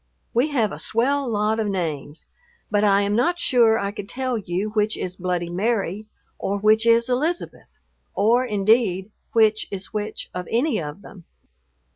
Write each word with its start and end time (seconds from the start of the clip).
We 0.33 0.47
have 0.47 0.71
a 0.71 0.79
swell 0.79 1.29
lot 1.29 1.59
of 1.59 1.67
names, 1.67 2.25
but 2.71 2.83
I 2.83 3.01
am 3.03 3.15
not 3.15 3.37
sure 3.37 3.77
I 3.77 3.91
could 3.91 4.09
tell 4.09 4.35
you 4.35 4.71
which 4.71 4.97
is 4.97 5.15
"Bloody 5.15 5.47
Mary," 5.51 6.07
or 6.39 6.57
which 6.57 6.87
is 6.87 7.07
"Elizabeth," 7.07 7.77
or, 8.15 8.43
indeed, 8.43 9.11
which 9.33 9.67
is 9.69 9.93
which 9.93 10.31
of 10.33 10.47
any 10.51 10.81
of 10.81 11.03
them. 11.03 11.25